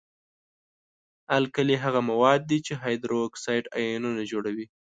[1.37, 4.65] القلي هغه مواد دي چې هایدروکساید آیونونه جوړوي.